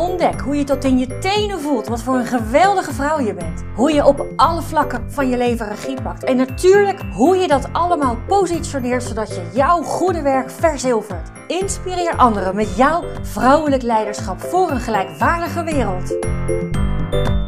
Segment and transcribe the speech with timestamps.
[0.00, 3.62] Ontdek hoe je tot in je tenen voelt wat voor een geweldige vrouw je bent.
[3.74, 6.24] Hoe je op alle vlakken van je leven regie pakt.
[6.24, 11.30] En natuurlijk hoe je dat allemaal positioneert zodat je jouw goede werk verzilvert.
[11.46, 16.16] Inspireer anderen met jouw vrouwelijk leiderschap voor een gelijkwaardige wereld.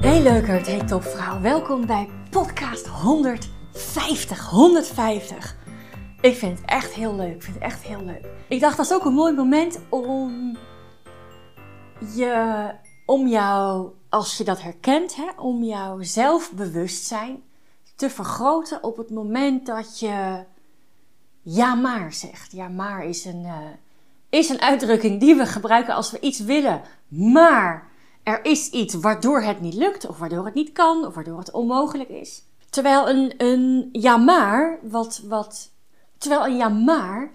[0.00, 1.41] Hey leukert, hey topvrouw.
[1.41, 4.48] Welkom bij podcast 150.
[4.48, 5.56] 150.
[6.20, 7.34] Ik vind het echt heel leuk.
[7.34, 8.27] Ik vind het echt heel leuk.
[8.48, 10.56] Ik dacht dat is ook een mooi moment om
[12.15, 12.70] je,
[13.06, 17.42] om jou, als je dat herkent, hè, om jouw zelfbewustzijn
[17.97, 20.45] te vergroten op het moment dat je
[21.42, 22.52] ja maar zegt.
[22.52, 23.59] Ja maar is een, uh,
[24.28, 27.91] is een uitdrukking die we gebruiken als we iets willen, maar
[28.22, 31.50] er is iets waardoor het niet lukt, of waardoor het niet kan, of waardoor het
[31.50, 32.42] onmogelijk is.
[32.70, 35.70] Terwijl een, een ja maar, wat, wat,
[36.19, 37.33] terwijl een ja maar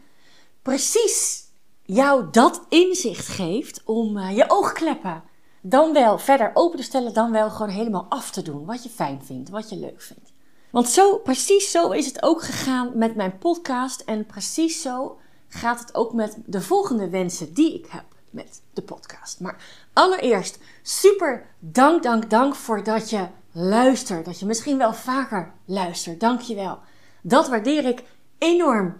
[0.62, 1.47] precies
[1.88, 5.24] jou dat inzicht geeft om uh, je oogkleppen
[5.62, 8.66] dan wel verder open te stellen, dan wel gewoon helemaal af te doen.
[8.66, 10.34] Wat je fijn vindt, wat je leuk vindt.
[10.72, 14.02] Want zo, precies zo is het ook gegaan met mijn podcast.
[14.02, 18.82] En precies zo gaat het ook met de volgende wensen die ik heb met de
[18.82, 19.40] podcast.
[19.40, 24.26] Maar allereerst, super dank, dank, dank voor dat je luistert.
[24.26, 26.20] Dat je misschien wel vaker luistert.
[26.20, 26.80] Dank je wel.
[27.22, 28.04] Dat waardeer ik
[28.38, 28.98] enorm.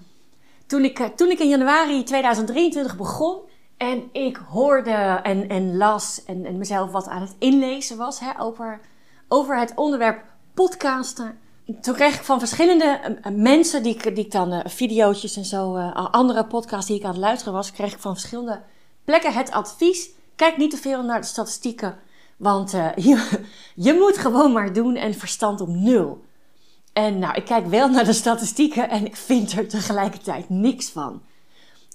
[0.68, 3.40] Toen ik, eh, toen ik in januari 2023 begon
[3.78, 8.40] en ik hoorde en, en las en, en mezelf wat aan het inlezen was hè,
[8.40, 8.80] over,
[9.28, 11.40] over het onderwerp podcasten.
[11.82, 15.78] Toen kreeg ik van verschillende eh, mensen die ik, die dan uh, video's en zo,
[15.94, 18.62] andere podcasts die ik aan het luisteren was, kreeg ik van verschillende
[19.04, 20.10] plekken het advies.
[20.36, 21.98] Kijk niet te veel naar de statistieken,
[22.38, 22.72] want
[23.08, 23.40] je,
[23.76, 26.26] je moet gewoon maar doen en verstand op nul.
[26.98, 31.22] En nou, ik kijk wel naar de statistieken en ik vind er tegelijkertijd niks van.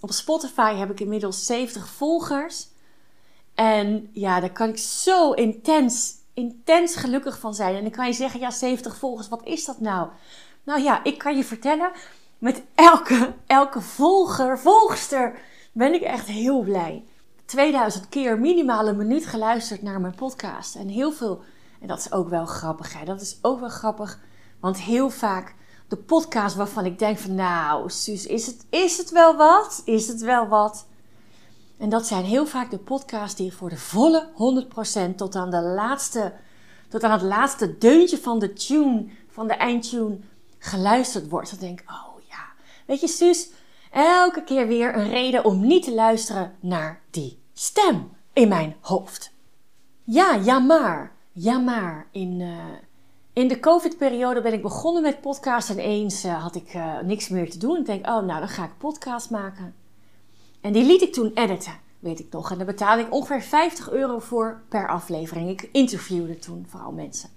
[0.00, 2.68] Op Spotify heb ik inmiddels 70 volgers.
[3.54, 7.74] En ja, daar kan ik zo intens, intens gelukkig van zijn.
[7.74, 10.08] En dan kan je zeggen, ja, 70 volgers, wat is dat nou?
[10.62, 11.92] Nou ja, ik kan je vertellen,
[12.38, 15.38] met elke, elke volger, volgster,
[15.72, 17.04] ben ik echt heel blij.
[17.44, 20.74] 2000 keer minimaal een minuut geluisterd naar mijn podcast.
[20.74, 21.42] En heel veel,
[21.80, 23.04] en dat is ook wel grappig, hè?
[23.04, 24.19] dat is ook wel grappig
[24.62, 25.54] want heel vaak
[25.88, 29.82] de podcast waarvan ik denk van nou, Suus, is het, is het wel wat?
[29.84, 30.86] Is het wel wat?
[31.78, 34.28] En dat zijn heel vaak de podcasts die voor de volle
[35.12, 36.32] 100% tot aan, de laatste,
[36.88, 40.18] tot aan het laatste deuntje van de tune, van de eindtune,
[40.58, 41.50] geluisterd wordt.
[41.50, 42.44] Dan denk ik, oh ja.
[42.86, 43.50] Weet je, Suus,
[43.90, 49.32] elke keer weer een reden om niet te luisteren naar die stem in mijn hoofd.
[50.04, 51.12] Ja, ja maar.
[51.32, 52.06] Ja maar.
[52.10, 52.40] In...
[52.40, 52.56] Uh,
[53.32, 57.28] in de COVID-periode ben ik begonnen met podcast en eens uh, had ik uh, niks
[57.28, 57.78] meer te doen.
[57.78, 59.75] Ik denk, oh nou, dan ga ik podcast maken.
[60.60, 62.50] En die liet ik toen editen, weet ik nog.
[62.50, 65.48] En daar betaalde ik ongeveer 50 euro voor per aflevering.
[65.48, 67.28] Ik interviewde toen vooral mensen.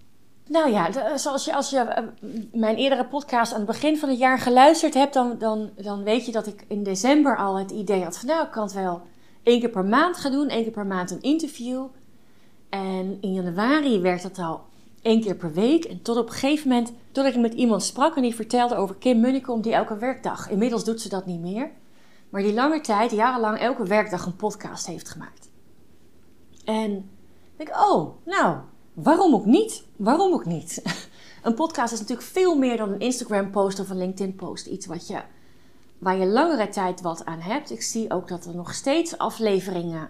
[0.47, 2.09] Nou ja, de, zoals je, als je
[2.51, 6.25] mijn eerdere podcast aan het begin van het jaar geluisterd hebt, dan, dan, dan weet
[6.25, 9.01] je dat ik in december al het idee had van, nou, ik kan het wel
[9.43, 11.85] één keer per maand gaan doen, één keer per maand een interview.
[12.69, 14.65] En in januari werd het al
[15.05, 15.85] één keer per week.
[15.85, 18.95] En tot op een gegeven moment, tot ik met iemand sprak en die vertelde over
[18.95, 21.71] Kim Munnekom die elke werkdag, inmiddels doet ze dat niet meer,
[22.29, 25.49] maar die lange tijd, jarenlang elke werkdag een podcast heeft gemaakt.
[26.63, 26.91] En
[27.57, 28.57] ik denk, oh, nou,
[28.93, 29.83] waarom ook niet?
[29.95, 30.81] Waarom ook niet?
[31.43, 34.65] Een podcast is natuurlijk veel meer dan een Instagram post of een LinkedIn post.
[34.65, 35.21] Iets wat je,
[35.97, 37.71] waar je langere tijd wat aan hebt.
[37.71, 40.09] Ik zie ook dat er nog steeds afleveringen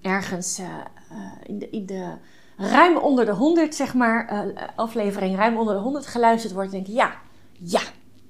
[0.00, 0.66] ergens uh,
[1.12, 2.14] uh, in, de, in de
[2.60, 6.86] ruim onder de 100, zeg maar, uh, aflevering ruim onder de 100 geluisterd wordt, denk
[6.86, 7.12] ik, ja,
[7.52, 7.80] ja,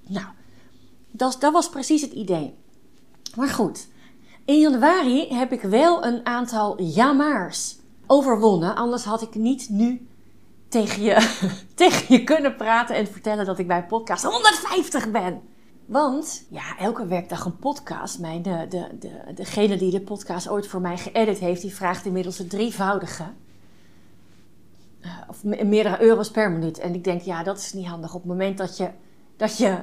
[0.06, 0.26] nou,
[1.10, 2.54] dat, dat was precies het idee.
[3.36, 3.88] Maar goed,
[4.44, 10.08] in januari heb ik wel een aantal jamaars overwonnen, anders had ik niet nu
[10.68, 11.38] tegen je,
[11.74, 15.40] tegen je kunnen praten en vertellen dat ik bij podcast 150 ben.
[15.86, 18.18] Want ja, elke werkdag een podcast.
[18.18, 22.04] Mijn, de, de, de, degene die de podcast ooit voor mij geëdit heeft, die vraagt
[22.04, 23.24] inmiddels het drievoudige.
[25.28, 26.78] Of meerdere euro's per minuut.
[26.78, 28.14] En ik denk, ja, dat is niet handig.
[28.14, 28.88] Op het moment dat je
[29.36, 29.78] dat, je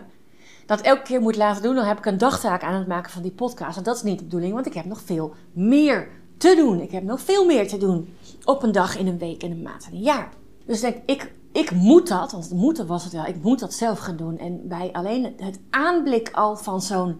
[0.66, 3.22] dat elke keer moet laten doen, dan heb ik een dagtaak aan het maken van
[3.22, 3.78] die podcast.
[3.78, 6.82] En dat is niet de bedoeling, want ik heb nog veel meer te doen.
[6.82, 9.62] Ik heb nog veel meer te doen op een dag, in een week, in een
[9.62, 10.30] maand en een jaar.
[10.66, 13.74] Dus denk ik, ik moet dat, want het moeten was het wel, ik moet dat
[13.74, 14.38] zelf gaan doen.
[14.38, 17.20] En bij alleen het aanblik al van zo'n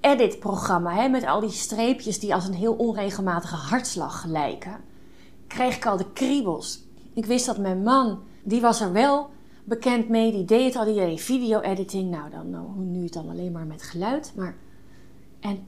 [0.00, 4.80] edit-programma, hè, met al die streepjes die als een heel onregelmatige hartslag lijken,
[5.46, 6.82] kreeg ik al de kriebels.
[7.14, 9.30] Ik wist dat mijn man, die was er wel
[9.64, 12.10] bekend mee, die deed het al, die deed video-editing.
[12.10, 14.32] Nou, dan, nou, nu het dan alleen maar met geluid.
[14.36, 14.56] Maar,
[15.40, 15.66] en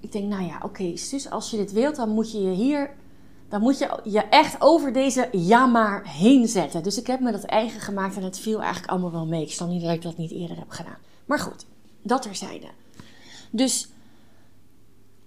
[0.00, 2.90] ik denk, nou ja, oké, dus als je dit wilt, dan moet je je hier,
[3.48, 6.82] dan moet je je echt over deze ja maar heen zetten.
[6.82, 9.42] Dus ik heb me dat eigen gemaakt en het viel eigenlijk allemaal wel mee.
[9.42, 10.98] Ik snap niet dat ik dat niet eerder heb gedaan.
[11.26, 11.66] Maar goed,
[12.02, 12.68] dat terzijde.
[13.50, 13.88] Dus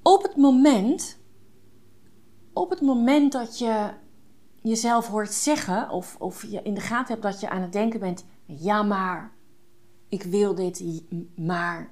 [0.01, 1.17] op het moment,
[2.53, 3.89] op het moment dat je
[4.61, 7.99] jezelf hoort zeggen, of, of je in de gaten hebt dat je aan het denken
[7.99, 9.31] bent: ja, maar
[10.09, 11.03] ik wil dit,
[11.35, 11.91] maar.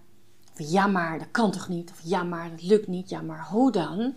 [0.55, 1.91] Ja, maar dat kan toch niet?
[1.91, 3.09] Of ja, maar dat lukt niet.
[3.09, 4.13] Ja, maar hoe dan?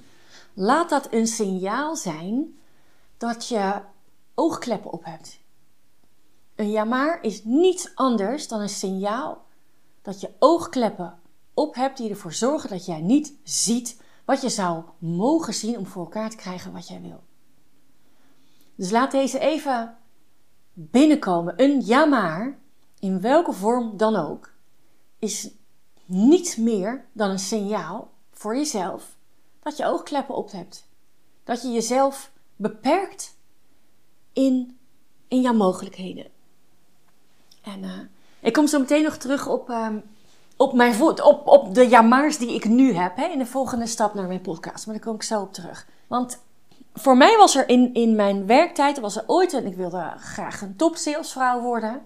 [0.54, 2.58] Laat dat een signaal zijn
[3.16, 3.81] dat je
[4.34, 5.40] oogkleppen op hebt.
[6.54, 9.44] Een ja, maar is niets anders dan een signaal
[10.02, 11.19] dat je oogkleppen
[11.54, 15.87] op hebt die ervoor zorgen dat jij niet ziet wat je zou mogen zien om
[15.87, 17.22] voor elkaar te krijgen wat jij wil.
[18.75, 19.97] Dus laat deze even
[20.73, 21.55] binnenkomen.
[21.57, 22.59] Een ja maar,
[22.99, 24.53] in welke vorm dan ook,
[25.19, 25.51] is
[26.05, 29.17] niets meer dan een signaal voor jezelf
[29.63, 30.89] dat je oogkleppen op hebt.
[31.45, 33.37] Dat je jezelf beperkt
[34.33, 34.79] in,
[35.29, 36.27] in jouw mogelijkheden.
[37.63, 37.99] En uh,
[38.41, 39.89] ik kom zo meteen nog terug op, uh,
[40.57, 43.17] op, mijn voet, op, op de jamaars die ik nu heb.
[43.17, 44.87] Hè, in de volgende stap naar mijn podcast.
[44.87, 45.87] Maar daar kom ik zo op terug.
[46.07, 46.43] Want
[46.94, 50.61] voor mij was er in, in mijn werktijd, was er ooit, en ik wilde graag
[50.61, 52.03] een top salesvrouw worden.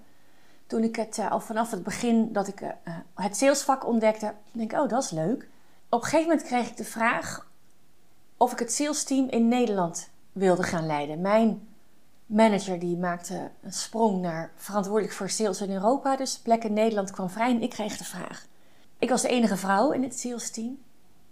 [0.67, 2.69] Toen ik het uh, al vanaf het begin dat ik uh,
[3.15, 5.49] het salesvak ontdekte, denk ik, oh dat is leuk.
[5.89, 7.47] Op een gegeven moment kreeg ik de vraag
[8.37, 11.21] of ik het salesteam in Nederland wilde gaan leiden.
[11.21, 11.69] Mijn
[12.27, 17.11] manager die maakte een sprong naar verantwoordelijk voor sales in Europa, dus plek in Nederland
[17.11, 18.47] kwam vrij en ik kreeg de vraag.
[18.99, 20.79] Ik was de enige vrouw in het salesteam.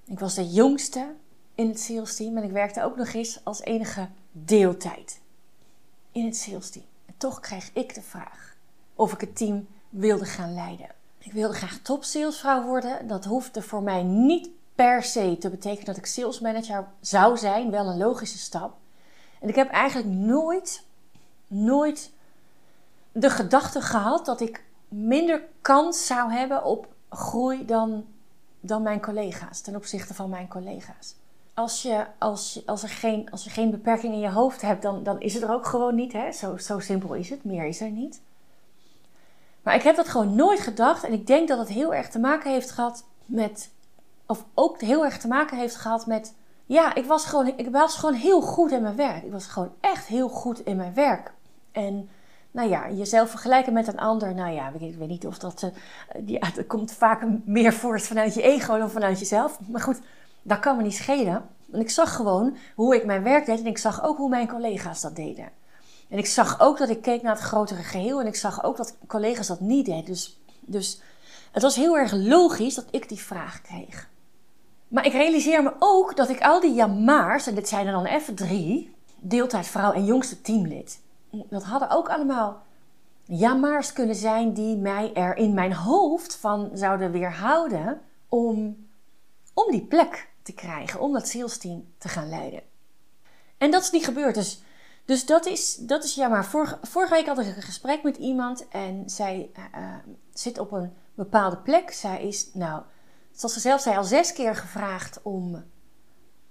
[0.04, 1.14] Ik was de jongste
[1.54, 5.20] in het sales team en ik werkte ook nog eens als enige deeltijd
[6.12, 6.84] in het sales team.
[7.06, 8.56] En toch kreeg ik de vraag
[8.94, 10.88] of ik het team wilde gaan leiden.
[11.18, 13.06] Ik wilde graag top salesvrouw worden.
[13.06, 17.70] Dat hoefde voor mij niet per se te betekenen dat ik sales manager zou zijn,
[17.70, 18.76] wel een logische stap.
[19.40, 20.84] En ik heb eigenlijk nooit,
[21.46, 22.10] nooit
[23.12, 28.06] de gedachte gehad dat ik minder kans zou hebben op groei dan,
[28.60, 31.14] dan mijn collega's, ten opzichte van mijn collega's
[31.54, 35.02] als je, als, als, er geen, als je geen beperking in je hoofd hebt, dan,
[35.02, 36.12] dan is het er ook gewoon niet.
[36.12, 36.32] Hè?
[36.32, 37.44] Zo, zo simpel is het.
[37.44, 38.20] Meer is er niet.
[39.62, 41.04] Maar ik heb dat gewoon nooit gedacht.
[41.04, 43.70] En ik denk dat het heel erg te maken heeft gehad met.
[44.26, 46.34] Of ook heel erg te maken heeft gehad met.
[46.66, 49.24] Ja, ik was gewoon, ik was gewoon heel goed in mijn werk.
[49.24, 51.32] Ik was gewoon echt heel goed in mijn werk.
[51.72, 52.08] En
[52.50, 54.34] nou ja, jezelf vergelijken met een ander.
[54.34, 55.62] Nou ja, ik, weet niet of dat.
[55.62, 55.70] Uh,
[56.26, 59.58] ja, dat komt vaak meer voort vanuit je ego dan vanuit jezelf.
[59.68, 60.00] Maar goed,
[60.44, 61.48] dat kan me niet schelen.
[61.66, 64.48] Want ik zag gewoon hoe ik mijn werk deed en ik zag ook hoe mijn
[64.48, 65.48] collega's dat deden.
[66.08, 68.76] En ik zag ook dat ik keek naar het grotere geheel en ik zag ook
[68.76, 70.04] dat collega's dat niet deden.
[70.04, 71.00] Dus, dus
[71.52, 74.08] het was heel erg logisch dat ik die vraag kreeg.
[74.88, 78.04] Maar ik realiseer me ook dat ik al die jamaars, en dit zijn er dan
[78.04, 81.00] even drie, deeltijdvrouw en jongste teamlid,
[81.30, 82.62] dat hadden ook allemaal
[83.24, 88.86] jamaars kunnen zijn die mij er in mijn hoofd van zouden weerhouden om,
[89.54, 92.62] om die plek te krijgen om dat salesteam te gaan leiden.
[93.58, 94.34] En dat is niet gebeurd.
[94.34, 94.62] Dus,
[95.04, 96.44] dus dat, is, dat is jammer.
[96.44, 99.94] Vorige, vorige week had ik een gesprek met iemand en zij uh,
[100.32, 101.90] zit op een bepaalde plek.
[101.90, 102.82] Zij is, nou,
[103.32, 105.64] zoals ze zelf zei, al zes keer gevraagd om,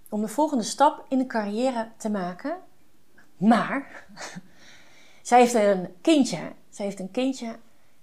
[0.10, 2.58] om de volgende stap in de carrière te maken.
[3.38, 4.06] Maar
[5.22, 6.52] zij heeft een kindje.
[6.70, 7.60] Zij heeft een kindje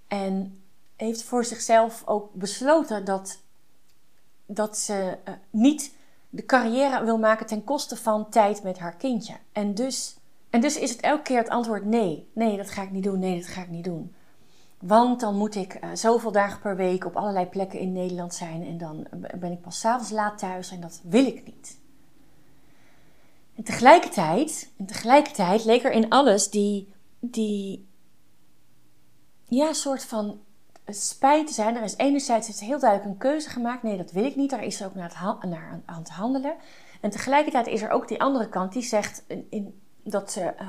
[0.09, 0.63] en
[0.97, 3.43] heeft voor zichzelf ook besloten dat
[4.55, 5.95] dat ze uh, niet
[6.29, 9.35] de carrière wil maken ten koste van tijd met haar kindje.
[9.53, 10.17] En dus,
[10.51, 12.31] en dus is het elke keer het antwoord nee.
[12.35, 13.19] Nee, dat ga ik niet doen.
[13.19, 14.15] Nee, dat ga ik niet doen.
[14.79, 18.67] Want dan moet ik uh, zoveel dagen per week op allerlei plekken in Nederland zijn.
[18.67, 19.07] En dan
[19.39, 20.71] ben ik pas s'avonds laat thuis.
[20.71, 21.79] En dat wil ik niet.
[23.57, 27.89] En tegelijkertijd, en tegelijkertijd leek er in alles die, die
[29.45, 30.41] ja, soort van
[30.87, 31.77] spijt zijn.
[31.77, 33.83] Er is enerzijds heeft heel duidelijk een keuze gemaakt.
[33.83, 34.51] Nee, dat wil ik niet.
[34.51, 36.55] Daar is ze ook naar, het aan het handelen.
[37.01, 40.69] En tegelijkertijd is er ook die andere kant die zegt in, dat, ze, uh,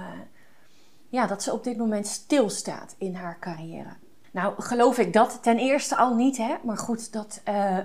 [1.09, 3.93] ja, dat ze op dit moment stilstaat in haar carrière.
[4.31, 6.55] Nou, geloof ik dat ten eerste al niet, hè?
[6.63, 7.77] maar goed, dat, uh,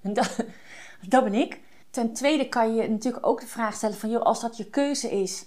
[0.18, 0.36] dat,
[1.08, 1.60] dat ben ik.
[1.90, 5.10] Ten tweede kan je natuurlijk ook de vraag stellen van, joh, als dat je keuze
[5.10, 5.46] is,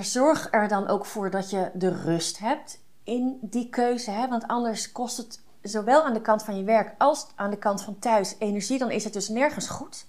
[0.00, 4.10] zorg er dan ook voor dat je de rust hebt in die keuze.
[4.10, 4.28] Hè?
[4.28, 7.82] Want anders kost het zowel aan de kant van je werk als aan de kant
[7.82, 8.78] van thuis energie.
[8.78, 10.06] Dan is het dus nergens goed.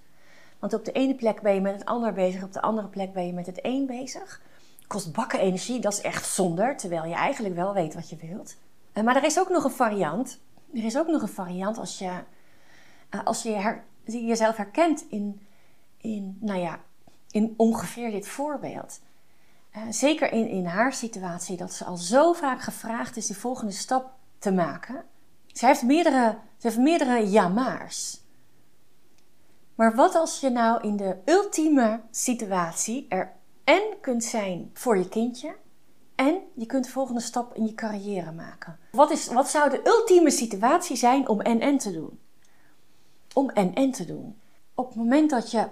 [0.59, 3.13] Want op de ene plek ben je met het ander bezig, op de andere plek
[3.13, 4.41] ben je met het een bezig.
[4.87, 8.55] Kost bakken energie, dat is echt zonder, terwijl je eigenlijk wel weet wat je wilt.
[8.93, 10.39] Eh, maar er is ook nog een variant.
[10.73, 12.11] Er is ook nog een variant als je,
[13.09, 15.47] eh, als je jezelf herkent in,
[15.97, 16.79] in, nou ja,
[17.31, 18.99] in ongeveer dit voorbeeld.
[19.75, 23.71] Uh, zeker in, in haar situatie, dat ze al zo vaak gevraagd is die volgende
[23.71, 25.03] stap te maken.
[25.47, 28.23] Ze heeft meerdere, ze heeft meerdere ja-maars.
[29.75, 35.09] Maar wat als je nou in de ultieme situatie er en kunt zijn voor je
[35.09, 35.55] kindje
[36.15, 38.79] en je kunt de volgende stap in je carrière maken?
[38.91, 42.19] Wat, is, wat zou de ultieme situatie zijn om en en te doen?
[43.33, 44.39] Om en en te doen.
[44.73, 45.67] Op het moment dat, je,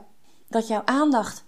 [0.48, 1.44] dat jouw aandacht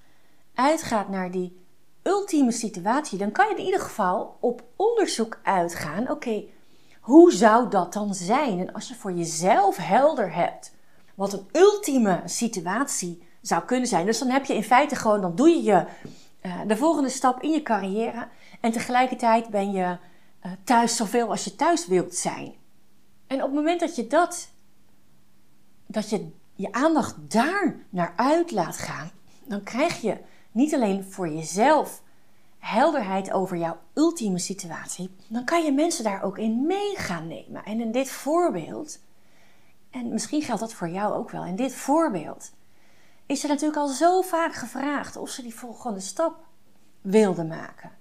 [0.54, 1.65] uitgaat naar die
[2.08, 6.10] ultieme situatie, dan kan je in ieder geval op onderzoek uitgaan.
[6.10, 6.44] Oké,
[7.00, 8.60] hoe zou dat dan zijn?
[8.60, 10.74] En als je voor jezelf helder hebt
[11.16, 14.06] wat een ultieme situatie zou kunnen zijn.
[14.06, 15.86] Dus dan heb je in feite gewoon, dan doe je, je
[16.42, 18.28] uh, de volgende stap in je carrière.
[18.62, 19.98] En tegelijkertijd ben je
[20.46, 22.54] uh, thuis zoveel als je thuis wilt zijn.
[23.28, 24.50] En op het moment dat je dat,
[25.88, 29.12] dat je je aandacht daar naar uit laat gaan,
[29.44, 30.18] dan krijg je
[30.56, 32.02] niet alleen voor jezelf
[32.60, 37.64] helderheid over jouw ultieme situatie, dan kan je mensen daar ook in mee gaan nemen.
[37.64, 39.00] En in dit voorbeeld
[39.90, 41.46] en misschien geldt dat voor jou ook wel.
[41.46, 42.52] In dit voorbeeld
[43.26, 46.38] is er natuurlijk al zo vaak gevraagd of ze die volgende stap
[47.02, 47.92] wilden maken.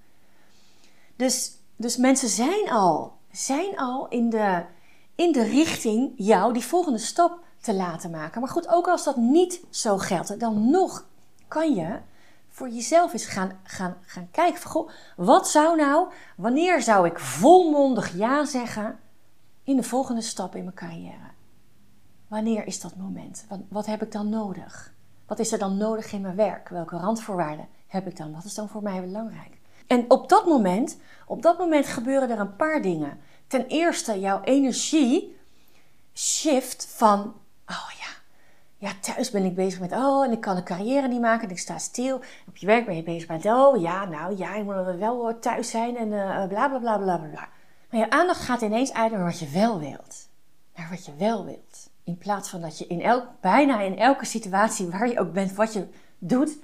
[1.16, 4.64] Dus, dus mensen zijn al, zijn al in, de,
[5.14, 8.40] in de richting jou die volgende stap te laten maken.
[8.40, 11.06] Maar goed, ook als dat niet zo geldt, dan nog
[11.49, 11.99] kan je
[12.54, 14.61] voor jezelf eens gaan, gaan, gaan kijken.
[14.61, 18.99] Van, goh, wat zou nou, wanneer zou ik volmondig ja zeggen
[19.62, 21.30] in de volgende stap in mijn carrière?
[22.28, 23.44] Wanneer is dat moment?
[23.49, 24.94] Wat, wat heb ik dan nodig?
[25.26, 26.68] Wat is er dan nodig in mijn werk?
[26.68, 28.32] Welke randvoorwaarden heb ik dan?
[28.32, 29.61] Wat is dan voor mij belangrijk?
[29.87, 33.18] En op dat moment, op dat moment gebeuren er een paar dingen.
[33.46, 35.37] Ten eerste, jouw energie
[36.14, 37.34] shift van,
[38.85, 41.50] ja, thuis ben ik bezig met, oh, en ik kan een carrière niet maken en
[41.50, 42.21] ik sta stil.
[42.49, 45.71] Op je werk ben je bezig met, oh ja, nou ja, ik moet wel thuis
[45.71, 47.49] zijn en uh, bla bla bla bla bla.
[47.91, 50.29] Maar je aandacht gaat ineens uit naar wat je wel wilt.
[50.75, 51.91] Naar wat je wel wilt.
[52.05, 55.55] In plaats van dat je in elk, bijna in elke situatie waar je ook bent,
[55.55, 55.87] wat je
[56.19, 56.57] doet,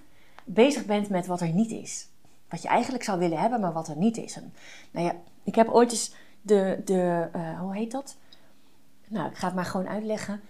[0.44, 2.08] bezig bent met wat er niet is.
[2.48, 4.36] Wat je eigenlijk zou willen hebben, maar wat er niet is.
[4.36, 4.52] En,
[4.90, 7.28] nou ja, ik heb ooit eens de, de
[7.60, 8.16] hoe heet dat?
[9.08, 10.40] Nou, ik ga het maar gewoon uitleggen.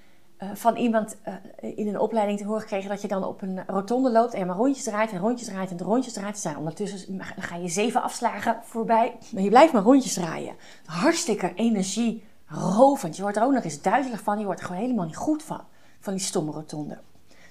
[0.42, 1.34] Uh, van iemand uh,
[1.76, 4.56] in een opleiding te horen gekregen dat je dan op een rotonde loopt en maar
[4.56, 6.38] rondjes draait en rondjes draait en rondjes draait.
[6.38, 10.54] Zijn ondertussen ga je zeven afslagen voorbij, maar je blijft maar rondjes draaien.
[10.84, 13.16] Hartstikke energie rovend.
[13.16, 14.38] Je wordt er ook nog eens duizelig van.
[14.38, 15.60] Je wordt er gewoon helemaal niet goed van.
[16.00, 16.98] Van die stomme rotonde.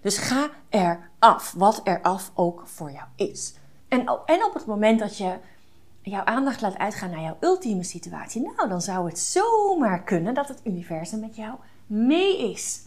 [0.01, 1.53] Dus ga er af.
[1.57, 3.53] Wat er af ook voor jou is.
[3.87, 5.37] En, en op het moment dat je
[6.01, 8.41] jouw aandacht laat uitgaan naar jouw ultieme situatie.
[8.41, 11.55] Nou, dan zou het zomaar kunnen dat het universum met jou
[11.89, 12.81] mee is.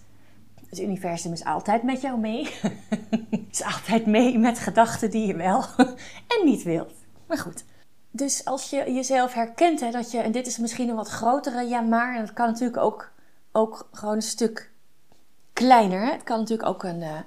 [0.69, 2.55] Het universum is altijd met jou mee.
[3.51, 5.65] is altijd mee met gedachten die je wel
[6.39, 6.93] en niet wilt.
[7.27, 7.65] Maar goed,
[8.11, 11.63] dus als je jezelf herkent, hè, dat je, en dit is misschien een wat grotere
[11.63, 13.13] ja maar, en het kan natuurlijk ook,
[13.53, 14.71] ook gewoon een stuk
[15.53, 16.13] kleiner.
[16.13, 17.21] Het kan natuurlijk ook een, uh,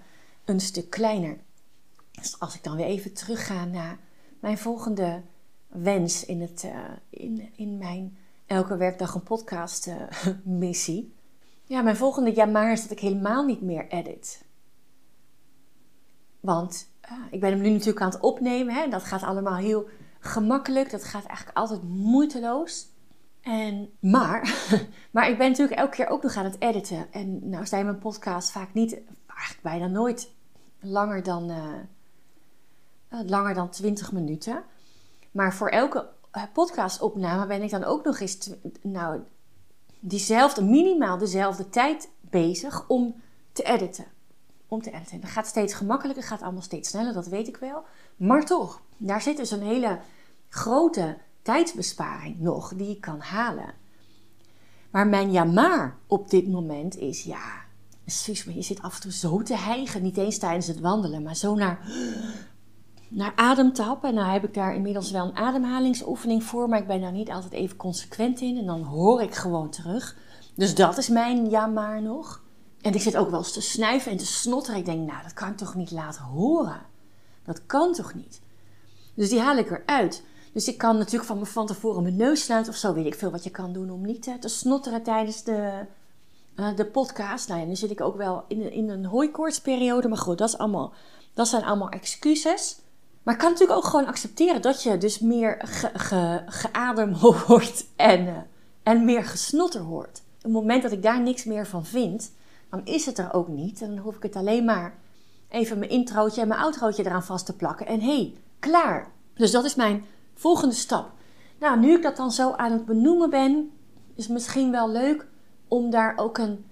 [0.45, 1.37] een stuk kleiner.
[2.11, 3.97] Dus als ik dan weer even terugga naar
[4.39, 5.21] mijn volgende
[5.67, 6.77] wens in, het, uh,
[7.09, 9.95] in, in mijn Elke Werkdag een Podcast uh,
[10.43, 11.14] missie.
[11.67, 14.45] Ja, mijn volgende ja is dat ik helemaal niet meer edit.
[16.39, 16.87] Want
[17.31, 18.73] ik ben hem nu natuurlijk aan het opnemen.
[18.73, 18.89] Hè?
[18.89, 19.87] Dat gaat allemaal heel
[20.19, 20.91] gemakkelijk.
[20.91, 22.87] Dat gaat eigenlijk altijd moeiteloos.
[23.41, 24.67] En, maar,
[25.11, 27.11] maar ik ben natuurlijk elke keer ook nog aan het editen.
[27.11, 30.33] En nou je mijn podcast vaak niet, eigenlijk bijna nooit
[30.79, 34.63] langer dan, uh, langer dan 20 minuten.
[35.31, 38.49] Maar voor elke eh, podcastopname ben ik dan ook nog eens,
[38.81, 39.19] nou,
[39.99, 43.21] diezelfde, minimaal dezelfde tijd bezig om
[43.51, 44.05] te editen.
[44.67, 45.21] Om te editen.
[45.21, 47.83] Dat gaat steeds gemakkelijker, gaat allemaal steeds sneller, dat weet ik wel.
[48.15, 49.99] Maar toch, daar zit dus een hele
[50.49, 53.73] grote tijdsbesparing nog die ik kan halen.
[54.91, 57.63] Maar mijn ja maar op dit moment is ja,
[58.05, 61.23] Suus, maar je zit af en toe zo te hijgen, niet eens tijdens het wandelen,
[61.23, 61.79] maar zo naar,
[63.09, 64.09] naar adem te happen.
[64.09, 67.31] En nou heb ik daar inmiddels wel een ademhalingsoefening voor, maar ik ben daar niet
[67.31, 70.17] altijd even consequent in en dan hoor ik gewoon terug.
[70.55, 72.43] Dus dat is mijn ja maar nog.
[72.81, 74.79] En ik zit ook wel eens te snuiven en te snotteren.
[74.79, 76.81] Ik denk, nou, dat kan ik toch niet laten horen?
[77.43, 78.41] Dat kan toch niet?
[79.13, 80.23] Dus die haal ik eruit.
[80.53, 82.93] Dus ik kan natuurlijk van, van tevoren mijn neus sluiten of zo.
[82.93, 85.85] Weet ik veel wat je kan doen om niet te snotteren tijdens de,
[86.55, 87.47] uh, de podcast.
[87.47, 90.07] Nou ja, nu zit ik ook wel in, in een hooikoortsperiode.
[90.07, 90.93] Maar goed, dat, is allemaal,
[91.33, 92.79] dat zijn allemaal excuses.
[93.25, 97.85] Maar ik kan natuurlijk ook gewoon accepteren dat je dus meer ge, ge, geadem hoort
[97.95, 98.37] en, uh,
[98.83, 100.21] en meer gesnotter hoort.
[100.37, 102.31] Op het moment dat ik daar niks meer van vind,
[102.69, 103.81] dan is het er ook niet.
[103.81, 104.97] En dan hoef ik het alleen maar
[105.49, 107.87] even mijn introotje en mijn outrootje eraan vast te plakken.
[107.87, 109.11] En hey, klaar.
[109.33, 111.11] Dus dat is mijn volgende stap.
[111.59, 113.71] Nou, nu ik dat dan zo aan het benoemen ben,
[114.15, 115.27] is het misschien wel leuk
[115.67, 116.65] om daar ook een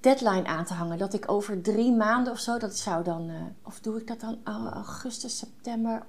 [0.00, 0.98] deadline aan te hangen.
[0.98, 4.20] Dat ik over drie maanden of zo, dat zou dan, uh, of doe ik dat
[4.20, 6.06] dan augustus, september?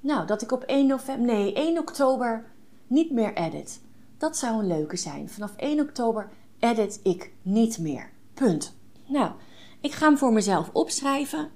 [0.00, 2.44] Nou, dat ik op 1 november, nee, 1 oktober
[2.86, 3.80] niet meer edit.
[4.18, 5.28] Dat zou een leuke zijn.
[5.28, 8.10] Vanaf 1 oktober edit ik niet meer.
[8.34, 8.74] Punt.
[9.06, 9.32] Nou,
[9.80, 11.50] ik ga hem voor mezelf opschrijven.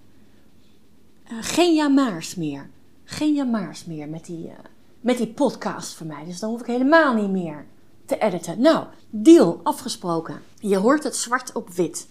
[1.33, 2.71] Uh, geen jamaars meer.
[3.05, 4.53] Geen jamaars meer met die, uh,
[5.01, 6.25] met die podcast voor mij.
[6.25, 7.67] Dus dan hoef ik helemaal niet meer
[8.07, 8.61] te editen.
[8.61, 10.43] Nou, deal, afgesproken.
[10.59, 12.09] Je hoort het zwart op wit.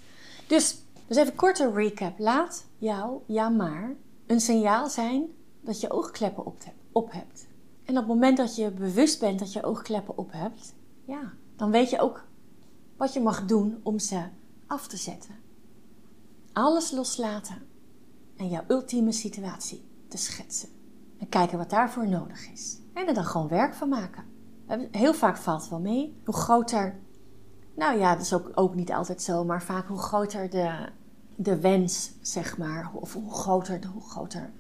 [0.47, 2.19] Dus, dus even korte recap.
[2.19, 5.25] Laat jou, ja maar, een signaal zijn
[5.61, 6.45] dat je oogkleppen
[6.91, 7.47] op, hebt.
[7.83, 10.73] En op het moment dat je bewust bent dat je oogkleppen op hebt,
[11.05, 12.25] ja, dan weet je ook
[12.97, 14.23] wat je mag doen om ze
[14.67, 15.35] af te zetten.
[16.53, 17.67] Alles loslaten
[18.37, 20.69] en jouw ultieme situatie te schetsen.
[21.19, 22.77] En kijken wat daarvoor nodig is.
[22.93, 24.23] En er dan gewoon werk van maken.
[24.91, 26.21] Heel vaak valt wel mee.
[26.25, 26.99] Hoe groter,
[27.75, 30.89] nou ja, dat is ook, ook niet altijd zo, maar vaak hoe groter de,
[31.35, 34.51] de wens, zeg maar, of hoe groter, hoe groter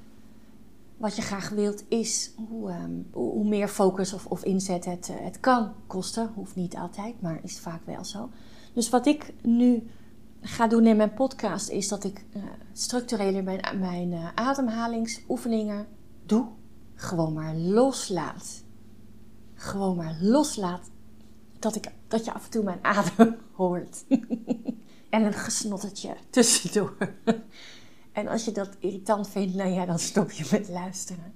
[0.97, 5.15] wat je graag wilt is, hoe, um, hoe meer focus of, of inzet het, uh,
[5.19, 6.31] het kan kosten.
[6.35, 8.29] Hoeft niet altijd, maar is vaak wel zo.
[8.73, 9.87] Dus wat ik nu
[10.41, 15.87] ga doen in mijn podcast is dat ik uh, mijn, mijn uh, ademhalingsoefeningen
[16.25, 16.47] doe.
[16.95, 18.63] Gewoon maar loslaat.
[19.55, 20.89] Gewoon maar loslaat
[21.59, 24.03] dat, ik, dat je af en toe mijn adem hoort.
[25.09, 26.97] en een gesnottertje tussendoor.
[28.11, 31.33] en als je dat irritant vindt, nou ja, dan stop je met luisteren.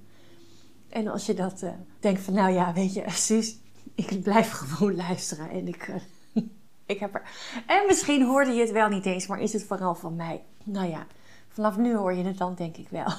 [0.88, 3.56] En als je dat uh, denkt van, nou ja, weet je, Suus,
[3.94, 5.90] ik blijf gewoon luisteren en ik...
[6.86, 7.22] Ik heb er...
[7.66, 10.44] En misschien hoorde je het wel niet eens, maar is het vooral van mij?
[10.64, 11.06] Nou ja,
[11.48, 13.12] vanaf nu hoor je het dan denk ik wel.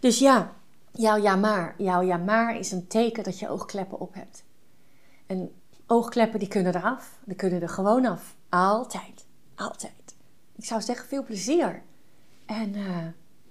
[0.00, 0.56] dus ja,
[0.94, 1.74] jouw ja maar.
[1.78, 4.44] Jouw ja maar is een teken dat je oogkleppen op hebt.
[5.26, 5.52] En
[5.86, 7.18] oogkleppen die kunnen eraf.
[7.24, 8.36] Die kunnen er gewoon af.
[8.48, 9.26] Altijd.
[9.54, 10.14] Altijd.
[10.56, 11.82] Ik zou zeggen, veel plezier.
[12.46, 13.06] En uh,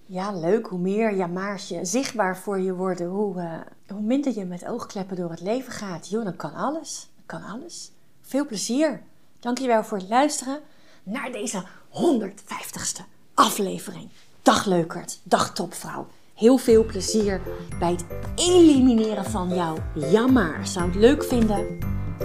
[0.05, 0.67] ja, leuk.
[0.67, 4.65] Hoe meer ja maar's je zichtbaar voor je worden, hoe, uh, hoe minder je met
[4.65, 6.09] oogkleppen door het leven gaat.
[6.09, 7.09] Joh, dan kan alles.
[7.15, 7.91] Dan kan alles.
[8.21, 9.01] Veel plezier.
[9.39, 10.59] Dankjewel voor het luisteren
[11.03, 13.01] naar deze 150ste
[13.33, 14.09] aflevering.
[14.41, 16.07] Dag leukert, dag topvrouw.
[16.33, 17.41] Heel veel plezier
[17.79, 20.59] bij het elimineren van jouw jammer.
[20.63, 21.77] Zou het leuk vinden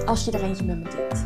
[0.06, 1.24] als je er eentje met me deelt.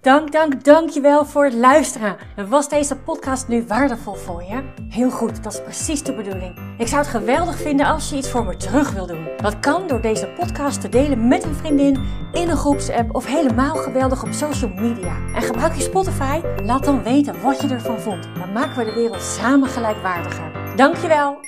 [0.00, 2.16] Dank, dank, dankjewel voor het luisteren.
[2.48, 4.62] Was deze podcast nu waardevol voor je?
[4.88, 6.58] Heel goed, dat is precies de bedoeling.
[6.78, 9.28] Ik zou het geweldig vinden als je iets voor me terug wil doen.
[9.36, 13.74] Dat kan door deze podcast te delen met een vriendin, in een groepsapp of helemaal
[13.74, 15.16] geweldig op social media.
[15.34, 16.40] En gebruik je Spotify?
[16.64, 18.28] Laat dan weten wat je ervan vond.
[18.38, 20.59] Dan maken we de wereld samen gelijkwaardiger.
[20.80, 21.40] Dankjewel